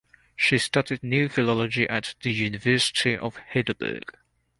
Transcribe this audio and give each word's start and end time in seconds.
She 0.35 0.57
studied 0.57 1.03
New 1.03 1.29
Philology 1.29 1.87
at 1.87 2.15
the 2.23 2.31
University 2.31 3.15
of 3.15 3.37
Heidelberg. 3.53 4.17